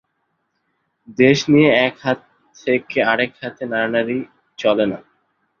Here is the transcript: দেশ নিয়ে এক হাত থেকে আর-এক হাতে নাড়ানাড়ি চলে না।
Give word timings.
দেশ 1.17 1.37
নিয়ে 1.51 1.71
এক 1.87 1.95
হাত 2.03 2.19
থেকে 2.57 2.99
আর-এক 3.11 3.31
হাতে 3.41 3.63
নাড়ানাড়ি 3.71 4.17
চলে 4.59 4.85
না। 4.91 4.99